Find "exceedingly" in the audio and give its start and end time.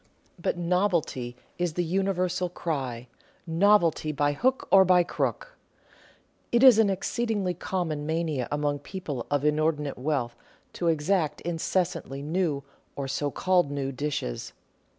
6.89-7.53